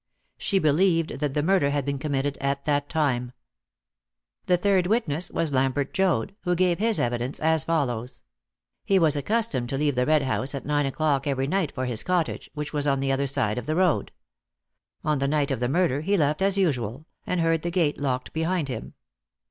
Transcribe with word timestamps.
She 0.39 0.57
believed 0.57 1.19
that 1.19 1.35
the 1.35 1.43
murder 1.43 1.69
had 1.69 1.85
been 1.85 1.99
committed 1.99 2.35
at 2.39 2.65
that 2.65 2.89
time. 2.89 3.33
The 4.47 4.57
third 4.57 4.87
witness 4.87 5.29
was 5.29 5.53
Lambert 5.53 5.93
Joad, 5.93 6.35
who 6.41 6.55
gave 6.55 6.79
his 6.79 6.97
evidence 6.99 7.39
as 7.39 7.65
follows: 7.65 8.23
He 8.83 8.97
was 8.97 9.15
accustomed 9.15 9.69
to 9.69 9.77
leave 9.77 9.93
the 9.93 10.07
Red 10.07 10.23
House 10.23 10.55
at 10.55 10.65
nine 10.65 10.87
o'clock 10.87 11.27
every 11.27 11.45
night 11.45 11.71
for 11.71 11.85
his 11.85 12.01
cottage, 12.01 12.49
which 12.55 12.73
was 12.73 12.87
on 12.87 12.99
the 12.99 13.11
other 13.11 13.27
side 13.27 13.59
of 13.59 13.67
the 13.67 13.75
road. 13.75 14.11
On 15.03 15.19
the 15.19 15.27
night 15.27 15.51
of 15.51 15.59
the 15.59 15.69
murder 15.69 16.01
he 16.01 16.17
left 16.17 16.41
as 16.41 16.57
usual, 16.57 17.05
and 17.27 17.39
heard 17.39 17.61
the 17.61 17.69
gate 17.69 17.99
locked 18.01 18.33
behind 18.33 18.69
him. 18.69 18.95